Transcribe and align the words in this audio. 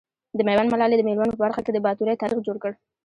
د 0.37 0.39
ميوند 0.47 0.69
ملالي 0.73 0.95
د 0.97 1.01
مېرمنو 1.07 1.33
په 1.35 1.41
برخه 1.45 1.61
کي 1.65 1.71
د 1.73 1.77
باتورئ 1.85 2.15
تاريخ 2.21 2.39
جوړ 2.47 2.57
کړ. 2.63 2.71